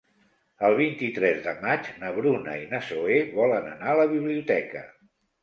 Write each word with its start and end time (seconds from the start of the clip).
El 0.69 0.77
vint-i-tres 0.77 1.41
de 1.47 1.53
maig 1.65 1.89
na 2.05 2.09
Bruna 2.15 2.57
i 2.63 2.65
na 2.73 2.81
Zoè 2.89 3.19
volen 3.37 3.69
anar 3.75 3.93
a 3.95 4.01
la 4.03 4.09
biblioteca. 4.17 4.85